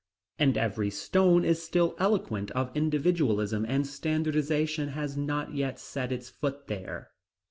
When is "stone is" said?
0.89-1.61